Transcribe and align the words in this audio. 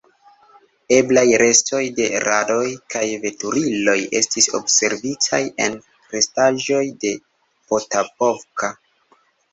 Eblaj 0.95 1.25
restoj 1.41 1.81
de 1.99 2.07
radoj 2.23 2.63
kaj 2.95 3.03
veturiloj 3.25 3.95
estis 4.21 4.49
observitaj 4.61 5.43
en 5.67 5.77
restaĵoj 6.17 6.83
de 7.05 7.13
Potapovka. 7.51 8.73